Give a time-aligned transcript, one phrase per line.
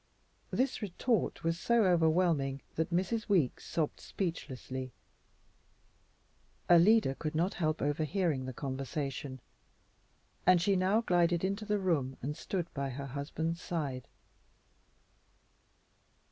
[0.49, 3.29] This retort was so overwhelming that Mrs.
[3.29, 4.93] Weeks sobbed speechlessly.
[6.67, 9.39] Alida could not help overhearing the conversation,
[10.43, 14.07] and she now glided into the room and stood by her husband's side.